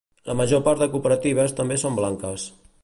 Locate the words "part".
0.69-0.81